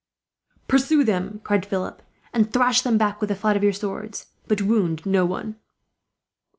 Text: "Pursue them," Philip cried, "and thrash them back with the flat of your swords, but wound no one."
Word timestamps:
"Pursue 0.67 1.03
them," 1.03 1.41
Philip 1.47 1.97
cried, 1.99 2.03
"and 2.33 2.51
thrash 2.51 2.81
them 2.81 2.97
back 2.97 3.21
with 3.21 3.27
the 3.27 3.35
flat 3.35 3.55
of 3.55 3.61
your 3.61 3.71
swords, 3.71 4.31
but 4.47 4.59
wound 4.59 5.05
no 5.05 5.27
one." 5.27 5.57